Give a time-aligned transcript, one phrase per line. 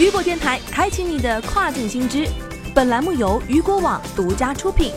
[0.00, 2.26] 雨果电台开启你的跨境新知。
[2.74, 4.94] 本栏目由雨果网独家出品。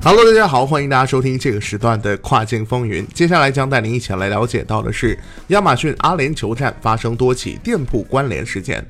[0.00, 3.04] Hello，大家好，欢迎大家收听这个时段的跨境风云。
[3.12, 5.18] 接下来将带您一起来了解到的是，
[5.48, 8.86] 亚马逊阿联酋站发生多起店铺关联事件。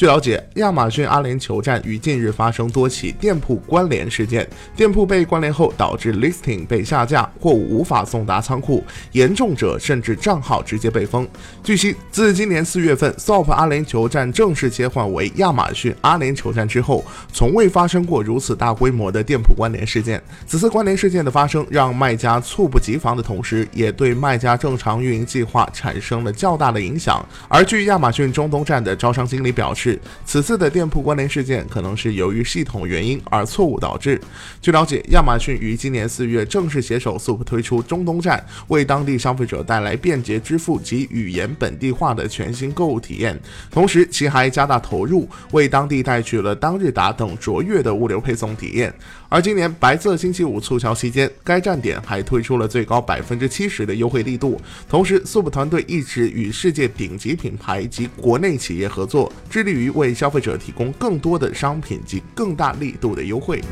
[0.00, 8.82] 据了解，亚马逊阿联酋站于近日发生多起店铺关联事件，店铺被关联后导致 listing 被下架，货物无法送达仓库，
[9.12, 11.28] 严重者甚至账号直接被封。
[11.62, 20.18] 据悉，自今年四月份 SOP 阿联酋站正式切换为亚马逊阿联酋站之后，从未发生过如此大规模的店铺关联事件。
[20.46, 27.22] 此次关联事件的发生，让卖家猝不及防的同时，也对卖家正常运营计划产生了较大的影响。
[27.50, 29.89] 而据亚马逊中东站的招商经理表示，
[30.24, 34.20] 此次的店铺关联事件可能是由于系统原因而错误导致。
[34.60, 43.40] 据了解，亚马逊于今年四月正式携手 Sup 推出中东站，为当地消费者带来便捷支付及语言本地化的全新购物体验。
[43.70, 48.92] 同时，其还加大投入，为当地带去了当日达等卓越的物流配送体验。
[49.28, 54.60] 而今年白色星期五促销期间，该站点还推出了最高百分之七十的优惠力度。
[54.88, 63.62] 同时，Sup 团队一直与世界顶级品牌及国内企业合作，致力于于为消费者提供更多的商品及更大力度的优惠。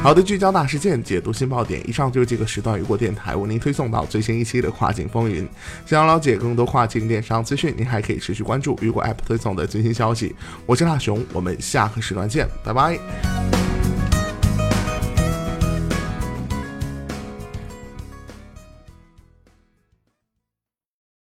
[0.00, 1.82] 好的，聚焦大事件，解读新爆点。
[1.86, 5.46] 以上就是这个时段雨果电台为您推送到最新一期的跨境风云。
[5.84, 10.34] 想要了解更多跨境电商资讯，您还可以持续关注雨果 App 推送的最新消息。
[10.66, 13.67] 我是大熊，我们下个时段见，拜拜。